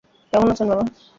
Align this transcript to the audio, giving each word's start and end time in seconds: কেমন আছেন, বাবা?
কেমন 0.33 0.47
আছেন, 0.53 0.67
বাবা? 0.71 0.83